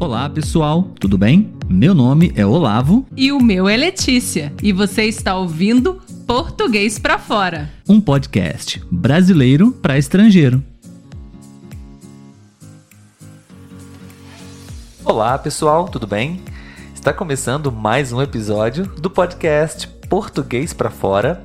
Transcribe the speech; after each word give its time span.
Olá, 0.00 0.30
pessoal, 0.30 0.84
tudo 0.98 1.18
bem? 1.18 1.52
Meu 1.68 1.94
nome 1.94 2.32
é 2.34 2.44
Olavo. 2.46 3.06
E 3.14 3.30
o 3.30 3.38
meu 3.38 3.68
é 3.68 3.76
Letícia. 3.76 4.50
E 4.62 4.72
você 4.72 5.04
está 5.04 5.36
ouvindo 5.36 6.00
Português 6.26 6.98
para 6.98 7.18
Fora 7.18 7.70
um 7.86 8.00
podcast 8.00 8.82
brasileiro 8.90 9.72
para 9.72 9.98
estrangeiro. 9.98 10.62
Olá, 15.04 15.36
pessoal, 15.36 15.86
tudo 15.86 16.06
bem? 16.06 16.40
Está 16.94 17.12
começando 17.12 17.70
mais 17.70 18.10
um 18.10 18.22
episódio 18.22 18.86
do 18.86 19.10
podcast 19.10 19.86
Português 20.08 20.72
para 20.72 20.88
Fora. 20.88 21.44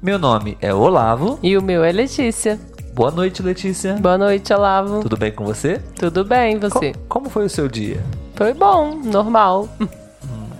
Meu 0.00 0.18
nome 0.18 0.56
é 0.62 0.72
Olavo. 0.72 1.38
E 1.42 1.54
o 1.54 1.62
meu 1.62 1.84
é 1.84 1.92
Letícia. 1.92 2.58
Boa 2.92 3.12
noite, 3.12 3.40
Letícia. 3.40 3.94
Boa 3.94 4.18
noite, 4.18 4.52
Olavo. 4.52 5.00
Tudo 5.00 5.16
bem 5.16 5.30
com 5.30 5.44
você? 5.44 5.80
Tudo 5.96 6.24
bem, 6.24 6.58
você? 6.58 6.92
Co 6.92 7.20
como 7.20 7.30
foi 7.30 7.44
o 7.44 7.48
seu 7.48 7.68
dia? 7.68 8.02
Foi 8.34 8.52
bom, 8.52 8.96
normal. 8.96 9.68
Hum, 9.80 9.86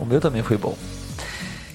o 0.01 0.07
meu 0.07 0.21
também 0.21 0.43
foi 0.43 0.57
bom. 0.57 0.77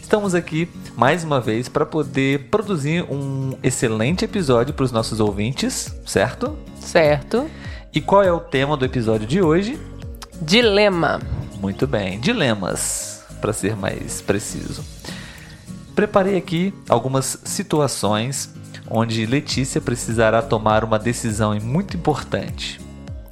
Estamos 0.01 0.33
aqui 0.33 0.69
mais 0.95 1.25
uma 1.25 1.41
vez 1.41 1.67
para 1.67 1.85
poder 1.85 2.47
produzir 2.49 3.03
um 3.03 3.57
excelente 3.61 4.23
episódio 4.23 4.73
para 4.73 4.85
os 4.85 4.93
nossos 4.93 5.19
ouvintes, 5.19 5.93
certo? 6.05 6.57
Certo. 6.79 7.49
E 7.93 7.99
qual 7.99 8.23
é 8.23 8.31
o 8.31 8.39
tema 8.39 8.77
do 8.77 8.85
episódio 8.85 9.27
de 9.27 9.41
hoje? 9.41 9.77
Dilema. 10.41 11.19
Muito 11.59 11.85
bem, 11.85 12.17
dilemas, 12.19 13.25
para 13.41 13.51
ser 13.51 13.75
mais 13.75 14.21
preciso. 14.21 14.85
Preparei 15.93 16.37
aqui 16.37 16.73
algumas 16.87 17.39
situações 17.43 18.54
onde 18.89 19.25
Letícia 19.25 19.81
precisará 19.81 20.41
tomar 20.41 20.83
uma 20.83 20.99
decisão 20.99 21.57
muito 21.59 21.97
importante. 21.97 22.79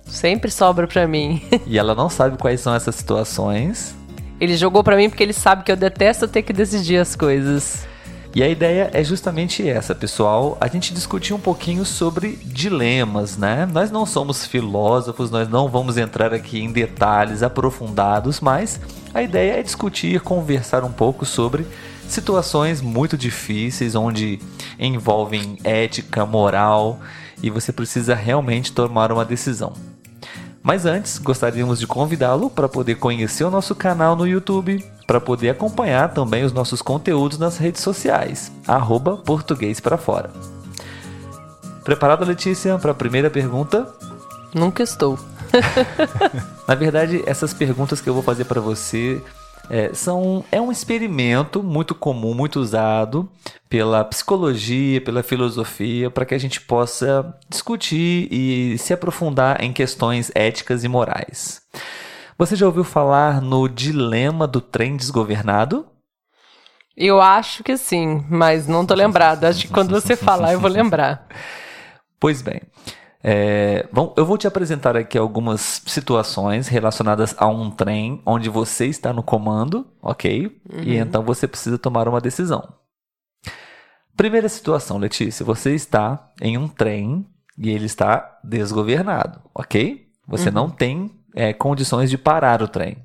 Sempre 0.06 0.52
sobra 0.52 0.88
para 0.88 1.08
mim. 1.08 1.42
e 1.66 1.78
ela 1.78 1.96
não 1.96 2.10
sabe 2.10 2.38
quais 2.38 2.62
são 2.62 2.74
essas 2.74 2.96
situações. 2.96 3.96
Ele 4.40 4.58
jogou 4.58 4.84
para 4.84 4.96
mim 4.96 5.10
porque 5.10 5.24
ele 5.24 5.34
sabe 5.34 5.64
que 5.64 5.72
eu 5.72 5.76
detesto 5.76 6.28
ter 6.28 6.42
que 6.42 6.54
decidir 6.54 6.98
as 6.98 7.16
coisas. 7.16 7.88
E 8.36 8.42
a 8.42 8.50
ideia 8.50 8.90
é 8.94 9.04
justamente 9.04 9.68
essa, 9.68 9.94
pessoal. 9.94 10.58
A 10.60 10.68
gente 10.68 10.92
discutir 10.92 11.36
um 11.36 11.40
pouquinho 11.40 11.86
sobre 11.86 12.40
dilemas, 12.44 13.38
né? 13.38 13.68
Nós 13.72 13.92
não 13.92 14.08
somos 14.08 14.44
filósofos, 14.44 15.30
nós 15.30 15.48
não 15.48 15.70
vamos 15.70 15.98
entrar 15.98 16.34
aqui 16.34 16.60
em 16.60 16.72
detalhes 16.72 17.44
aprofundados, 17.44 18.42
mas 18.42 18.80
a 19.14 19.22
ideia 19.22 19.60
é 19.60 19.64
discutir, 19.64 20.20
conversar 20.22 20.84
um 20.84 20.92
pouco 20.92 21.26
sobre 21.26 21.68
situações 22.08 22.82
muito 22.82 23.16
difíceis 23.16 23.94
onde 23.94 24.40
envolvem 24.80 25.58
ética, 25.64 26.26
moral 26.26 27.00
e 27.42 27.50
você 27.50 27.72
precisa 27.72 28.16
realmente 28.16 28.72
tomar 28.72 29.12
uma 29.12 29.26
decisão. 29.26 29.74
Mas 30.62 30.86
antes, 30.86 31.18
gostaríamos 31.18 31.78
de 31.78 31.86
convidá-lo 31.86 32.50
para 32.50 32.70
poder 32.70 32.96
conhecer 32.96 33.44
o 33.44 33.52
nosso 33.52 33.76
canal 33.76 34.16
no 34.16 34.26
YouTube, 34.26 34.84
para 35.06 35.20
poder 35.20 35.50
acompanhar 35.50 36.14
também 36.14 36.46
os 36.46 36.54
nossos 36.54 36.82
conteúdos 36.82 37.38
nas 37.38 37.58
redes 37.58 37.82
sociais, 37.82 38.50
arroba 38.66 39.18
português 39.18 39.82
para 39.82 39.98
fora. 39.98 40.32
Preparada, 41.84 42.24
Letícia, 42.24 42.80
para 42.80 42.92
a 42.92 42.96
primeira 42.96 43.30
pergunta? 43.30 43.94
Nunca 44.54 44.82
estou. 44.82 45.20
Na 46.66 46.76
verdade, 46.76 47.22
essas 47.26 47.54
perguntas 47.54 48.00
que 48.00 48.10
eu 48.10 48.14
vou 48.14 48.24
fazer 48.24 48.46
para 48.46 48.62
você 48.62 49.22
é, 49.70 49.94
são, 49.94 50.44
é 50.52 50.60
um 50.60 50.72
experimento 50.72 51.64
muito 51.64 51.96
comum, 51.96 52.34
muito 52.34 52.60
usado 52.60 53.30
pela 53.70 54.04
psicologia, 54.04 55.02
pela 55.02 55.24
filosofia, 55.24 56.12
para 56.12 56.26
que 56.26 56.36
a 56.36 56.38
gente 56.38 56.62
possa 56.62 57.36
discutir 57.50 58.28
e 58.32 58.78
se 58.78 58.94
aprofundar 58.94 59.64
em 59.64 59.74
questões 59.74 60.32
éticas 60.36 60.84
e 60.84 60.88
morais. 60.88 61.62
Você 62.38 62.56
já 62.56 62.66
ouviu 62.66 62.84
falar 62.84 63.42
no 63.42 63.68
dilema 63.68 64.48
do 64.48 64.60
trem 64.60 64.98
desgovernado? 64.98 65.88
Eu 66.96 67.20
acho 67.20 67.64
que 67.64 67.76
sim, 67.78 68.24
mas 68.30 68.68
não 68.68 68.86
tô 68.86 68.94
lembrado. 68.94 69.46
Acho 69.46 69.66
que 69.66 69.74
quando 69.74 69.90
você 69.90 70.16
falar 70.16 70.54
eu 70.54 70.60
vou 70.60 70.70
lembrar. 70.70 71.28
Pois 72.20 72.42
bem. 72.42 72.62
É, 73.26 73.88
bom, 73.90 74.14
eu 74.18 74.26
vou 74.26 74.38
te 74.38 74.46
apresentar 74.46 74.98
aqui 74.98 75.18
algumas 75.18 75.82
situações 75.86 76.68
relacionadas 76.68 77.34
a 77.38 77.48
um 77.48 77.72
trem 77.72 78.22
onde 78.26 78.50
você 78.50 78.88
está 78.88 79.14
no 79.14 79.24
comando, 79.24 79.88
ok? 80.02 80.62
Uhum. 80.70 80.84
E 80.84 80.98
então 80.98 81.24
você 81.24 81.48
precisa 81.48 81.78
tomar 81.78 82.08
uma 82.10 82.20
decisão. 82.20 82.74
Primeira 84.18 84.50
situação, 84.50 84.98
Letícia, 84.98 85.46
você 85.46 85.74
está 85.74 86.32
em 86.42 86.58
um 86.58 86.68
trem 86.68 87.26
e 87.58 87.70
ele 87.70 87.86
está 87.86 88.40
desgovernado, 88.44 89.40
ok? 89.56 90.06
Você 90.28 90.50
uhum. 90.50 90.56
não 90.56 90.70
tem 90.70 91.10
é, 91.34 91.54
condições 91.54 92.10
de 92.10 92.18
parar 92.18 92.62
o 92.62 92.68
trem. 92.68 92.98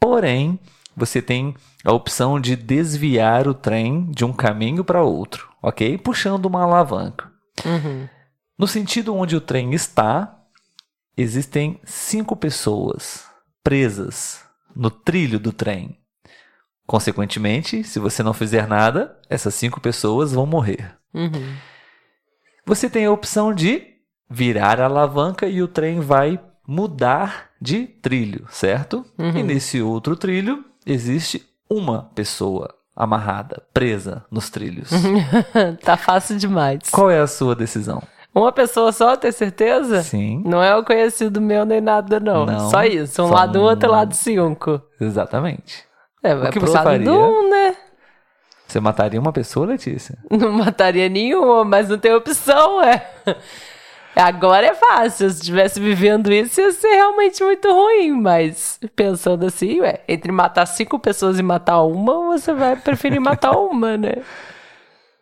Porém, 0.00 0.58
você 0.96 1.22
tem 1.22 1.54
a 1.84 1.92
opção 1.92 2.40
de 2.40 2.56
desviar 2.56 3.46
o 3.46 3.54
trem 3.54 4.10
de 4.10 4.24
um 4.24 4.32
caminho 4.32 4.82
para 4.82 5.02
outro, 5.02 5.48
ok? 5.62 5.96
Puxando 5.96 6.46
uma 6.46 6.64
alavanca. 6.64 7.30
Uhum. 7.64 8.08
No 8.58 8.66
sentido 8.66 9.14
onde 9.14 9.36
o 9.36 9.40
trem 9.40 9.74
está, 9.74 10.34
existem 11.16 11.80
cinco 11.84 12.34
pessoas 12.34 13.24
presas 13.62 14.42
no 14.74 14.90
trilho 14.90 15.38
do 15.38 15.52
trem. 15.52 15.98
Consequentemente, 16.86 17.82
se 17.82 17.98
você 17.98 18.22
não 18.22 18.32
fizer 18.32 18.66
nada, 18.66 19.18
essas 19.28 19.54
cinco 19.54 19.80
pessoas 19.80 20.32
vão 20.32 20.46
morrer. 20.46 20.94
Uhum. 21.12 21.56
Você 22.64 22.88
tem 22.88 23.06
a 23.06 23.12
opção 23.12 23.52
de 23.52 23.94
virar 24.28 24.80
a 24.80 24.84
alavanca 24.84 25.46
e 25.46 25.62
o 25.62 25.68
trem 25.68 26.00
vai 26.00 26.40
mudar 26.66 27.50
de 27.60 27.86
trilho, 27.86 28.46
certo? 28.50 29.04
Uhum. 29.18 29.38
E 29.38 29.42
nesse 29.42 29.82
outro 29.82 30.16
trilho 30.16 30.64
existe 30.84 31.44
uma 31.68 32.04
pessoa 32.14 32.72
amarrada, 32.94 33.62
presa 33.74 34.24
nos 34.30 34.48
trilhos. 34.48 34.90
tá 35.84 35.96
fácil 35.96 36.38
demais. 36.38 36.88
Qual 36.90 37.10
é 37.10 37.20
a 37.20 37.26
sua 37.26 37.54
decisão? 37.54 38.02
Uma 38.36 38.52
pessoa 38.52 38.92
só, 38.92 39.16
ter 39.16 39.32
certeza? 39.32 40.02
Sim. 40.02 40.42
Não 40.44 40.62
é 40.62 40.76
o 40.76 40.84
conhecido 40.84 41.40
meu 41.40 41.64
nem 41.64 41.80
nada, 41.80 42.20
não. 42.20 42.44
não 42.44 42.68
só 42.68 42.84
isso. 42.84 43.22
Um 43.22 43.30
lado 43.30 43.58
um, 43.58 43.62
outro 43.62 43.90
lado 43.90 44.12
cinco. 44.14 44.78
Exatamente. 45.00 45.84
É, 46.22 46.34
o 46.34 46.50
que 46.50 46.58
você 46.58 46.74
faria? 46.74 47.10
Um, 47.10 47.48
né? 47.48 47.74
Você 48.66 48.78
mataria 48.78 49.18
uma 49.18 49.32
pessoa, 49.32 49.68
Letícia? 49.68 50.18
Não 50.30 50.52
mataria 50.52 51.08
nenhuma, 51.08 51.64
mas 51.64 51.88
não 51.88 51.96
tem 51.96 52.12
opção, 52.12 52.82
é. 52.82 53.10
Agora 54.14 54.66
é 54.66 54.74
fácil. 54.74 55.30
Se 55.30 55.38
estivesse 55.38 55.80
vivendo 55.80 56.30
isso, 56.30 56.60
ia 56.60 56.72
ser 56.72 56.88
realmente 56.88 57.42
muito 57.42 57.72
ruim. 57.72 58.12
Mas 58.12 58.78
pensando 58.94 59.46
assim, 59.46 59.80
ué, 59.80 60.00
entre 60.06 60.30
matar 60.30 60.66
cinco 60.66 60.98
pessoas 60.98 61.38
e 61.38 61.42
matar 61.42 61.80
uma, 61.80 62.38
você 62.38 62.52
vai 62.52 62.76
preferir 62.76 63.18
matar 63.18 63.52
uma, 63.56 63.96
né? 63.96 64.16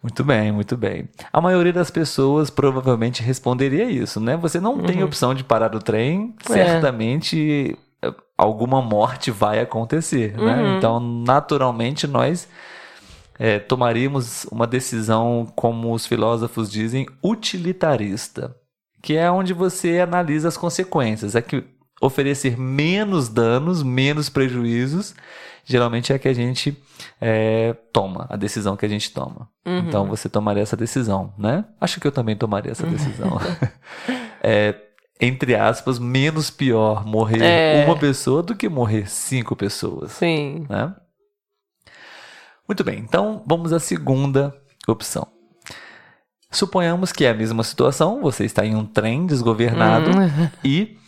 Muito 0.04 0.22
bem, 0.22 0.52
muito 0.52 0.76
bem. 0.76 1.08
A 1.32 1.40
maioria 1.40 1.72
das 1.72 1.90
pessoas 1.90 2.50
provavelmente 2.50 3.22
responderia 3.22 3.84
isso, 3.84 4.20
né? 4.20 4.36
Você 4.36 4.60
não 4.60 4.74
uhum. 4.74 4.82
tem 4.84 5.02
opção 5.02 5.34
de 5.34 5.42
parar 5.42 5.74
o 5.74 5.78
trem, 5.78 6.34
é. 6.50 6.52
certamente 6.52 7.74
eh, 8.02 8.14
alguma 8.36 8.82
morte 8.82 9.30
vai 9.30 9.60
acontecer, 9.60 10.36
né? 10.36 10.56
uhum. 10.56 10.62
né? 10.72 10.76
Então, 10.76 11.00
naturalmente, 11.00 12.06
nós 12.06 12.46
é, 13.38 13.58
tomaríamos 13.58 14.44
uma 14.52 14.66
decisão, 14.66 15.50
como 15.56 15.94
os 15.94 16.06
filósofos 16.06 16.70
dizem, 16.70 17.06
utilitarista, 17.24 18.54
que 19.00 19.16
é 19.16 19.30
onde 19.30 19.54
você 19.54 20.00
analisa 20.00 20.48
as 20.48 20.58
consequências. 20.58 21.34
É 21.34 21.40
que 21.40 21.64
oferecer 22.04 22.58
menos 22.58 23.28
danos, 23.28 23.82
menos 23.82 24.28
prejuízos, 24.28 25.14
geralmente 25.64 26.12
é 26.12 26.18
que 26.18 26.28
a 26.28 26.34
gente 26.34 26.76
é, 27.20 27.74
toma, 27.92 28.26
a 28.28 28.36
decisão 28.36 28.76
que 28.76 28.84
a 28.84 28.88
gente 28.88 29.10
toma. 29.10 29.48
Uhum. 29.64 29.78
Então 29.78 30.06
você 30.06 30.28
tomaria 30.28 30.62
essa 30.62 30.76
decisão, 30.76 31.32
né? 31.38 31.64
Acho 31.80 32.00
que 32.00 32.06
eu 32.06 32.12
também 32.12 32.36
tomaria 32.36 32.72
essa 32.72 32.86
decisão. 32.86 33.40
é, 34.42 34.74
entre 35.18 35.54
aspas, 35.54 35.98
menos 35.98 36.50
pior 36.50 37.06
morrer 37.06 37.42
é. 37.42 37.84
uma 37.86 37.96
pessoa 37.96 38.42
do 38.42 38.54
que 38.54 38.68
morrer 38.68 39.08
cinco 39.08 39.56
pessoas. 39.56 40.12
Sim. 40.12 40.66
Né? 40.68 40.94
Muito 42.68 42.84
bem, 42.84 42.98
então 42.98 43.42
vamos 43.46 43.72
à 43.72 43.78
segunda 43.78 44.54
opção. 44.86 45.26
Suponhamos 46.50 47.12
que 47.12 47.24
é 47.24 47.30
a 47.30 47.34
mesma 47.34 47.64
situação, 47.64 48.20
você 48.20 48.44
está 48.44 48.64
em 48.64 48.76
um 48.76 48.84
trem 48.84 49.26
desgovernado 49.26 50.10
uhum. 50.10 50.50
e 50.62 50.98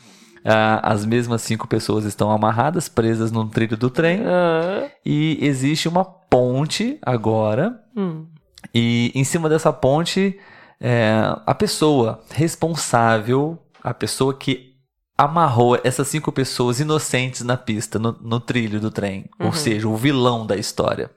as 0.82 1.04
mesmas 1.04 1.42
cinco 1.42 1.66
pessoas 1.66 2.04
estão 2.04 2.30
amarradas, 2.30 2.88
presas 2.88 3.32
no 3.32 3.48
trilho 3.48 3.76
do 3.76 3.90
trem. 3.90 4.20
Uhum. 4.20 4.90
E 5.04 5.38
existe 5.40 5.88
uma 5.88 6.04
ponte 6.04 6.98
agora. 7.02 7.80
Uhum. 7.96 8.26
E 8.74 9.10
em 9.14 9.24
cima 9.24 9.48
dessa 9.48 9.72
ponte, 9.72 10.38
é, 10.80 11.20
a 11.44 11.54
pessoa 11.54 12.22
responsável, 12.30 13.58
a 13.82 13.92
pessoa 13.92 14.34
que 14.34 14.74
amarrou 15.18 15.78
essas 15.82 16.08
cinco 16.08 16.30
pessoas 16.30 16.78
inocentes 16.78 17.42
na 17.42 17.56
pista, 17.56 17.98
no, 17.98 18.12
no 18.20 18.38
trilho 18.38 18.80
do 18.80 18.90
trem. 18.90 19.28
Uhum. 19.40 19.46
Ou 19.46 19.52
seja, 19.52 19.88
o 19.88 19.96
vilão 19.96 20.46
da 20.46 20.56
história. 20.56 21.10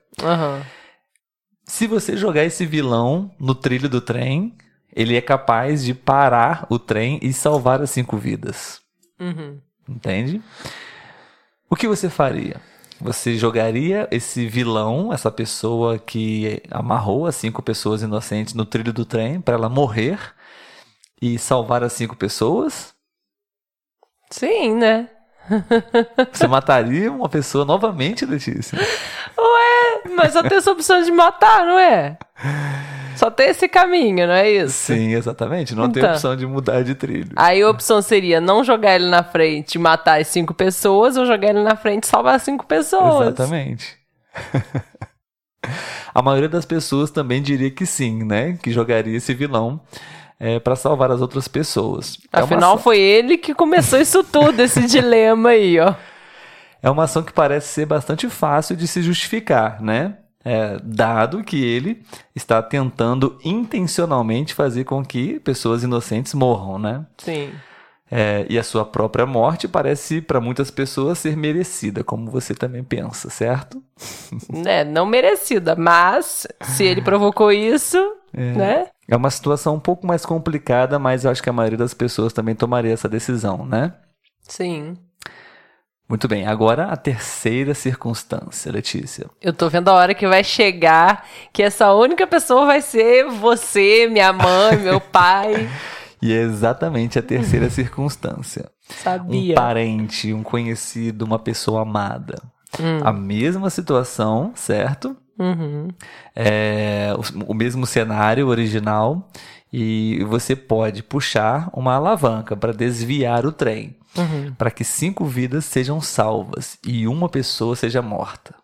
Se 1.64 1.86
você 1.86 2.16
jogar 2.16 2.44
esse 2.44 2.66
vilão 2.66 3.30
no 3.38 3.54
trilho 3.54 3.88
do 3.88 4.00
trem, 4.00 4.56
ele 4.92 5.16
é 5.16 5.20
capaz 5.20 5.84
de 5.84 5.94
parar 5.94 6.66
o 6.68 6.78
trem 6.78 7.20
e 7.22 7.32
salvar 7.32 7.80
as 7.80 7.90
cinco 7.90 8.16
vidas. 8.16 8.80
Uhum. 9.20 9.60
Entende? 9.88 10.42
O 11.68 11.76
que 11.76 11.86
você 11.86 12.08
faria? 12.08 12.60
Você 13.00 13.36
jogaria 13.36 14.08
esse 14.10 14.46
vilão, 14.46 15.12
essa 15.12 15.30
pessoa 15.30 15.98
que 15.98 16.62
amarrou 16.70 17.26
as 17.26 17.36
cinco 17.36 17.62
pessoas 17.62 18.02
inocentes 18.02 18.54
no 18.54 18.66
trilho 18.66 18.92
do 18.92 19.04
trem 19.04 19.40
para 19.40 19.54
ela 19.54 19.68
morrer 19.68 20.18
e 21.20 21.38
salvar 21.38 21.82
as 21.82 21.92
cinco 21.92 22.16
pessoas? 22.16 22.94
Sim, 24.30 24.74
né? 24.74 25.08
Você 26.32 26.46
mataria 26.46 27.10
uma 27.10 27.28
pessoa 27.28 27.64
novamente, 27.64 28.26
Letícia? 28.26 28.78
Ué, 28.78 30.02
mas 30.14 30.32
só 30.32 30.42
tem 30.42 30.58
essa 30.58 30.70
opção 30.70 31.02
de 31.02 31.10
matar, 31.10 31.66
não 31.66 31.78
é? 31.78 32.18
Só 33.20 33.30
tem 33.30 33.48
esse 33.50 33.68
caminho, 33.68 34.26
não 34.26 34.34
é 34.34 34.50
isso? 34.50 34.92
Sim, 34.94 35.12
exatamente. 35.14 35.74
Não 35.74 35.90
tem 35.90 36.02
Então. 36.02 36.14
opção 36.14 36.34
de 36.34 36.46
mudar 36.46 36.82
de 36.82 36.94
trilho. 36.94 37.30
Aí 37.36 37.60
a 37.62 37.68
opção 37.68 38.00
seria 38.00 38.40
não 38.40 38.64
jogar 38.64 38.94
ele 38.96 39.08
na 39.10 39.22
frente 39.22 39.74
e 39.74 39.78
matar 39.78 40.20
as 40.20 40.28
cinco 40.28 40.54
pessoas, 40.54 41.16
ou 41.18 41.26
jogar 41.26 41.50
ele 41.50 41.62
na 41.62 41.76
frente 41.76 42.04
e 42.04 42.06
salvar 42.06 42.36
as 42.36 42.42
cinco 42.42 42.64
pessoas. 42.66 43.28
Exatamente. 43.28 43.96
A 46.14 46.22
maioria 46.22 46.48
das 46.48 46.64
pessoas 46.64 47.10
também 47.10 47.40
diria 47.42 47.70
que 47.70 47.86
sim, 47.86 48.24
né? 48.24 48.58
Que 48.62 48.70
jogaria 48.72 49.16
esse 49.16 49.32
vilão 49.34 49.80
é, 50.38 50.58
para 50.58 50.74
salvar 50.74 51.10
as 51.10 51.20
outras 51.20 51.46
pessoas. 51.46 52.16
É 52.32 52.40
Afinal, 52.40 52.72
ação- 52.74 52.82
foi 52.82 52.98
ele 52.98 53.36
que 53.36 53.54
começou 53.54 54.00
isso 54.00 54.24
tudo, 54.24 54.58
esse 54.60 54.86
dilema 54.88 55.50
aí, 55.50 55.78
ó. 55.78 55.94
É 56.82 56.88
uma 56.90 57.04
ação 57.04 57.22
que 57.22 57.32
parece 57.32 57.68
ser 57.68 57.86
bastante 57.86 58.28
fácil 58.28 58.74
de 58.74 58.88
se 58.88 59.02
justificar, 59.02 59.82
né? 59.82 60.16
É, 60.42 60.78
dado 60.82 61.44
que 61.44 61.62
ele 61.62 62.02
está 62.34 62.62
tentando 62.62 63.38
intencionalmente 63.44 64.54
fazer 64.54 64.84
com 64.84 65.04
que 65.04 65.38
pessoas 65.40 65.82
inocentes 65.82 66.32
morram, 66.32 66.78
né? 66.78 67.06
Sim. 67.18 67.52
É, 68.10 68.44
e 68.50 68.58
a 68.58 68.62
sua 68.64 68.84
própria 68.84 69.24
morte 69.24 69.68
parece 69.68 70.20
para 70.20 70.40
muitas 70.40 70.68
pessoas 70.70 71.18
ser 71.18 71.36
merecida, 71.36 72.02
como 72.02 72.28
você 72.28 72.54
também 72.54 72.82
pensa, 72.82 73.30
certo? 73.30 73.82
É, 74.66 74.82
não 74.84 75.06
merecida, 75.06 75.76
mas 75.76 76.46
se 76.62 76.84
ele 76.84 77.02
provocou 77.02 77.52
isso, 77.52 77.98
né? 78.32 78.86
É 79.06 79.16
uma 79.16 79.30
situação 79.30 79.74
um 79.74 79.80
pouco 79.80 80.06
mais 80.06 80.24
complicada, 80.24 80.98
mas 80.98 81.24
eu 81.24 81.30
acho 81.30 81.42
que 81.42 81.50
a 81.50 81.52
maioria 81.52 81.78
das 81.78 81.94
pessoas 81.94 82.32
também 82.32 82.54
tomaria 82.54 82.92
essa 82.92 83.08
decisão, 83.08 83.66
né? 83.66 83.92
Sim. 84.42 84.96
Muito 86.10 86.26
bem, 86.26 86.44
agora 86.44 86.86
a 86.86 86.96
terceira 86.96 87.72
circunstância, 87.72 88.72
Letícia. 88.72 89.30
Eu 89.40 89.52
tô 89.52 89.68
vendo 89.68 89.86
a 89.90 89.94
hora 89.94 90.12
que 90.12 90.26
vai 90.26 90.42
chegar, 90.42 91.24
que 91.52 91.62
essa 91.62 91.94
única 91.94 92.26
pessoa 92.26 92.66
vai 92.66 92.82
ser 92.82 93.28
você, 93.28 94.08
minha 94.10 94.32
mãe, 94.32 94.76
meu 94.76 94.98
pai. 95.12 95.70
E 96.20 96.32
é 96.32 96.40
exatamente 96.40 97.16
a 97.16 97.22
terceira 97.22 97.70
circunstância. 97.70 98.68
Um 98.90 99.02
Sabia. 99.04 99.54
parente, 99.54 100.34
um 100.34 100.42
conhecido, 100.42 101.24
uma 101.24 101.38
pessoa 101.38 101.82
amada. 101.82 102.42
A 103.04 103.12
mesma 103.12 103.70
situação, 103.70 104.50
certo? 104.56 105.16
Uhum. 105.38 105.90
É, 106.34 107.14
o, 107.16 107.52
o 107.52 107.54
mesmo 107.54 107.86
cenário 107.86 108.48
original 108.48 109.30
e 109.72 110.24
você 110.28 110.54
pode 110.56 111.02
puxar 111.02 111.70
uma 111.72 111.94
alavanca 111.94 112.56
para 112.56 112.72
desviar 112.72 113.44
o 113.46 113.52
trem, 113.52 113.96
Uhum. 114.16 114.52
para 114.58 114.70
que 114.72 114.82
cinco 114.82 115.24
vidas 115.24 115.64
sejam 115.64 116.00
salvas 116.00 116.76
e 116.84 117.06
uma 117.06 117.28
pessoa 117.28 117.76
seja 117.76 118.02
morta. 118.02 118.54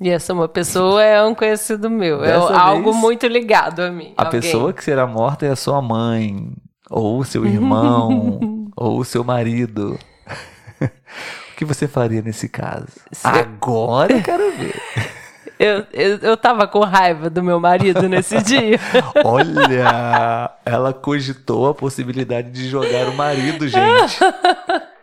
E 0.00 0.08
essa 0.08 0.32
uma 0.32 0.48
pessoa 0.48 1.02
é 1.04 1.22
um 1.22 1.34
conhecido 1.34 1.88
meu. 1.90 2.24
É 2.24 2.28
Dessa 2.32 2.58
algo 2.58 2.90
vez, 2.90 2.96
muito 2.96 3.26
ligado 3.26 3.80
a 3.80 3.90
mim. 3.90 4.14
A 4.16 4.24
Alguém. 4.24 4.40
pessoa 4.40 4.72
que 4.72 4.82
será 4.82 5.06
morta 5.06 5.44
é 5.46 5.50
a 5.50 5.56
sua 5.56 5.80
mãe, 5.82 6.52
ou 6.90 7.22
seu 7.24 7.44
irmão, 7.46 8.70
ou 8.74 9.04
seu 9.04 9.22
marido. 9.22 9.98
o 10.82 11.56
que 11.56 11.64
você 11.64 11.86
faria 11.86 12.22
nesse 12.22 12.48
caso? 12.48 12.88
Se- 13.12 13.26
Agora 13.26 14.12
eu 14.14 14.22
quero 14.22 14.50
ver. 14.56 14.74
Eu, 15.60 15.84
eu, 15.92 16.16
eu 16.22 16.36
tava 16.38 16.66
com 16.66 16.80
raiva 16.80 17.28
do 17.28 17.42
meu 17.42 17.60
marido 17.60 18.08
nesse 18.08 18.40
dia. 18.42 18.80
Olha, 19.22 20.50
ela 20.64 20.90
cogitou 20.94 21.68
a 21.68 21.74
possibilidade 21.74 22.50
de 22.50 22.66
jogar 22.66 23.06
o 23.08 23.14
marido, 23.14 23.68
gente. 23.68 24.18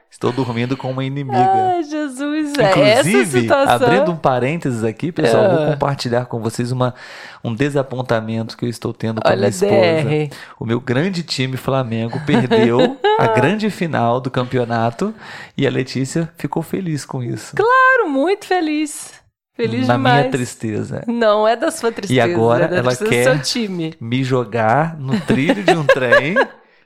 Estou 0.09 0.31
dormindo 0.31 0.75
com 0.75 0.89
uma 0.89 1.04
inimiga. 1.04 1.38
Ai, 1.38 1.83
Jesus, 1.83 2.54
é 2.57 2.63
essa 2.63 3.07
Inclusive, 3.07 3.42
situação. 3.42 3.75
abrindo 3.88 4.12
um 4.12 4.15
parênteses 4.18 4.83
aqui, 4.83 5.12
pessoal, 5.12 5.44
Ah. 5.45 5.56
vou 5.57 5.65
compartilhar 5.74 6.25
com 6.25 6.39
vocês 6.39 6.71
uma, 6.71 6.95
um 7.44 7.54
desapontamento 7.54 8.57
que 8.57 8.65
eu 8.65 8.69
estou 8.69 8.92
tendo 8.94 9.21
com 9.21 9.27
a 9.27 9.36
minha 9.36 9.50
esposa. 9.50 9.71
DR. 9.71 10.33
O 10.59 10.65
meu 10.65 10.80
grande 10.80 11.21
time 11.21 11.56
Flamengo 11.56 12.19
perdeu 12.25 12.98
a 13.19 13.27
grande 13.38 13.69
final 13.69 14.19
do 14.19 14.31
campeonato 14.31 15.13
e 15.56 15.68
a 15.68 15.69
Letícia 15.69 16.27
ficou 16.36 16.63
feliz 16.63 17.06
com 17.06 17.21
isso. 17.21 17.56
Claro, 17.56 18.09
muito 18.09 18.48
feliz. 18.48 19.13
Feliz 19.57 19.88
Na 19.88 19.95
demais. 19.98 20.19
minha 20.19 20.31
tristeza. 20.31 21.04
Não 21.07 21.45
é 21.48 21.56
da 21.56 21.69
sua 21.71 21.92
tristeza. 21.92 22.13
E 22.13 22.21
agora 22.21 22.65
é 22.65 22.68
da 22.69 22.77
ela 22.77 22.95
quer- 22.95 23.06
do 23.06 23.09
seu 23.09 23.39
time. 23.42 23.94
Me 24.00 24.24
jogar 24.24 24.95
no 24.98 25.19
trilho 25.21 25.63
de 25.63 25.71
um 25.75 25.83
trem 25.83 26.36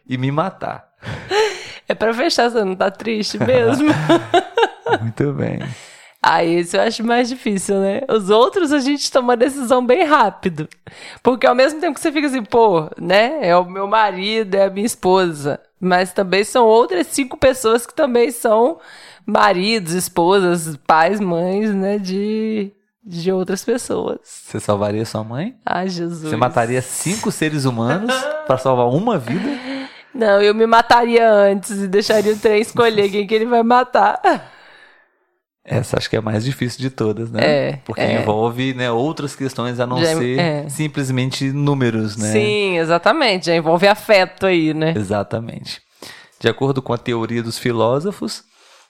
e 0.07 0.17
me 0.17 0.31
matar. 0.31 0.87
É 1.89 1.93
pra 1.93 2.13
fechar, 2.13 2.49
você 2.49 2.63
não 2.63 2.73
tá 2.73 2.89
triste 2.89 3.37
mesmo? 3.37 3.89
Muito 5.01 5.33
bem. 5.33 5.59
Ah, 6.23 6.45
esse 6.45 6.77
eu 6.77 6.81
acho 6.81 7.03
mais 7.03 7.27
difícil, 7.27 7.79
né? 7.79 8.01
Os 8.07 8.29
outros 8.29 8.71
a 8.71 8.77
gente 8.77 9.11
toma 9.11 9.35
decisão 9.35 9.83
bem 9.83 10.03
rápido. 10.03 10.69
Porque 11.23 11.47
ao 11.47 11.55
mesmo 11.55 11.79
tempo 11.79 11.95
que 11.95 11.99
você 11.99 12.11
fica 12.11 12.27
assim, 12.27 12.43
pô, 12.43 12.91
né? 12.95 13.39
É 13.41 13.57
o 13.57 13.65
meu 13.65 13.87
marido, 13.87 14.53
é 14.53 14.65
a 14.65 14.69
minha 14.69 14.85
esposa. 14.85 15.59
Mas 15.79 16.13
também 16.13 16.43
são 16.43 16.67
outras 16.67 17.07
cinco 17.07 17.37
pessoas 17.37 17.87
que 17.87 17.93
também 17.95 18.29
são 18.29 18.79
maridos, 19.25 19.93
esposas, 19.93 20.77
pais, 20.85 21.19
mães, 21.19 21.73
né? 21.73 21.97
De, 21.97 22.71
de 23.03 23.31
outras 23.31 23.65
pessoas. 23.65 24.19
Você 24.23 24.59
salvaria 24.59 25.03
sua 25.05 25.23
mãe? 25.23 25.55
Ai, 25.65 25.89
Jesus. 25.89 26.29
Você 26.29 26.37
mataria 26.37 26.83
cinco 26.83 27.31
seres 27.31 27.65
humanos 27.65 28.13
para 28.45 28.59
salvar 28.59 28.87
uma 28.89 29.17
vida? 29.17 29.49
Não, 30.13 30.39
eu 30.39 30.53
me 30.53 30.67
mataria 30.67 31.27
antes 31.31 31.71
e 31.71 31.87
deixaria 31.87 32.33
o 32.33 32.37
trem 32.37 32.61
escolher 32.61 33.09
quem 33.09 33.25
que 33.25 33.33
ele 33.33 33.45
vai 33.47 33.63
matar. 33.63 34.21
Essa 35.63 35.97
acho 35.97 36.09
que 36.09 36.15
é 36.15 36.19
a 36.19 36.21
mais 36.23 36.43
difícil 36.43 36.79
de 36.81 36.89
todas, 36.89 37.29
né? 37.31 37.39
É, 37.43 37.79
Porque 37.85 38.01
é. 38.01 38.19
envolve 38.21 38.73
né, 38.73 38.89
outras 38.89 39.35
questões 39.35 39.79
a 39.79 39.85
não 39.85 39.99
Já- 40.03 40.15
ser 40.17 40.39
é. 40.39 40.69
simplesmente 40.69 41.51
números, 41.51 42.17
né? 42.17 42.31
Sim, 42.31 42.77
exatamente. 42.79 43.45
Já 43.45 43.55
envolve 43.55 43.87
afeto 43.87 44.47
aí, 44.47 44.73
né? 44.73 44.93
Exatamente. 44.95 45.79
De 46.39 46.49
acordo 46.49 46.81
com 46.81 46.91
a 46.93 46.97
teoria 46.97 47.43
dos 47.43 47.59
filósofos, 47.59 48.43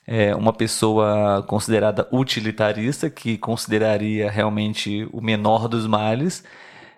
é 0.08 0.34
uma 0.34 0.54
pessoa 0.54 1.44
considerada 1.46 2.08
utilitarista, 2.12 3.10
que 3.10 3.38
consideraria 3.38 4.32
realmente 4.32 5.06
o 5.12 5.20
menor 5.22 5.68
dos 5.68 5.86
males, 5.86 6.42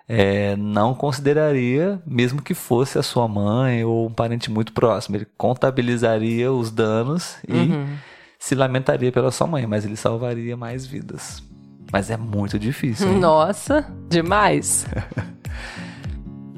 é, 0.07 0.55
não 0.55 0.93
consideraria, 0.93 1.99
mesmo 2.05 2.41
que 2.43 2.53
fosse 2.53 2.99
a 2.99 3.03
sua 3.03 3.27
mãe 3.27 3.83
ou 3.83 4.05
um 4.07 4.13
parente 4.13 4.51
muito 4.51 4.71
próximo. 4.71 5.15
Ele 5.15 5.27
contabilizaria 5.35 6.51
os 6.51 6.69
danos 6.69 7.37
e 7.47 7.53
Uhum. 7.53 7.85
Se 8.53 8.59
lamentaria 8.59 9.11
pela 9.11 9.31
sua 9.31 9.47
mãe, 9.47 9.65
mas 9.65 9.83
ele 9.83 9.95
salvaria 9.95 10.55
mais 10.55 10.85
vidas. 10.85 11.41
Mas 11.91 12.11
é 12.11 12.17
muito 12.17 12.59
difícil. 12.59 13.07
hein? 13.11 13.19
Nossa, 13.19 13.85
demais. 14.09 14.85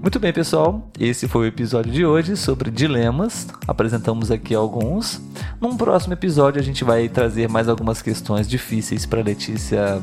Muito 0.02 0.20
bem, 0.20 0.32
pessoal. 0.32 0.88
Esse 1.00 1.28
foi 1.28 1.46
o 1.46 1.48
episódio 1.48 1.92
de 1.92 2.06
hoje 2.06 2.38
sobre 2.38 2.70
dilemas. 2.70 3.48
Apresentamos 3.68 4.30
aqui 4.30 4.54
alguns. 4.54 5.20
Num 5.60 5.75
próximo 5.75 6.14
episódio, 6.14 6.62
a 6.62 6.64
gente 6.64 6.84
vai 6.84 7.10
trazer 7.10 7.50
mais 7.50 7.68
algumas 7.68 8.04
questões 8.04 8.48
difíceis 8.48 9.04
para 9.08 9.24
Letícia 9.24 10.00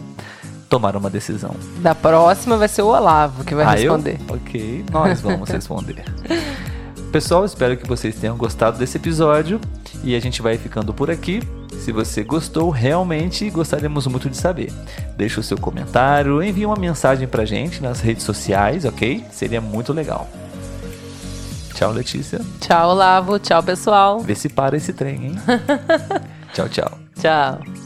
tomar 0.68 0.96
uma 0.96 1.08
decisão. 1.08 1.54
Da 1.78 1.94
próxima 1.94 2.56
vai 2.56 2.66
ser 2.66 2.82
o 2.82 2.86
Olavo 2.88 3.44
que 3.44 3.54
vai 3.54 3.64
Ah, 3.64 3.80
eu? 3.80 3.92
responder. 3.94 4.18
Ok, 4.28 4.84
nós 4.90 5.20
vamos 5.20 5.48
responder. 5.50 6.02
Pessoal, 7.12 7.44
espero 7.44 7.76
que 7.76 7.86
vocês 7.86 8.16
tenham 8.16 8.36
gostado 8.36 8.78
desse 8.78 8.96
episódio 8.96 9.60
e 10.02 10.16
a 10.16 10.20
gente 10.20 10.42
vai 10.42 10.58
ficando 10.58 10.92
por 10.92 11.12
aqui. 11.12 11.40
Se 11.80 11.90
você 11.90 12.22
gostou, 12.22 12.70
realmente 12.70 13.48
gostaríamos 13.50 14.06
muito 14.06 14.30
de 14.30 14.36
saber. 14.36 14.72
Deixe 15.16 15.40
o 15.40 15.42
seu 15.42 15.58
comentário, 15.58 16.42
envie 16.42 16.64
uma 16.64 16.76
mensagem 16.76 17.26
pra 17.26 17.44
gente 17.44 17.82
nas 17.82 18.00
redes 18.00 18.24
sociais, 18.24 18.84
ok? 18.84 19.24
Seria 19.30 19.60
muito 19.60 19.92
legal. 19.92 20.28
Tchau, 21.74 21.90
Letícia. 21.90 22.40
Tchau, 22.60 22.90
Olavo. 22.90 23.38
Tchau, 23.38 23.62
pessoal. 23.62 24.20
Vê 24.20 24.34
se 24.34 24.48
para 24.48 24.76
esse 24.76 24.92
trem, 24.92 25.26
hein? 25.26 25.34
tchau, 26.54 26.68
tchau. 26.68 26.98
Tchau. 27.20 27.81